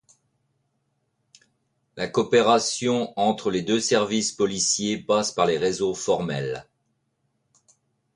La 1.95 2.07
coopération 2.07 3.13
entre 3.19 3.51
les 3.51 3.79
services 3.81 4.31
policiers 4.31 4.97
passe 4.97 5.31
par 5.31 5.45
les 5.45 5.59
réseaux 5.59 5.93
formels. 5.93 6.65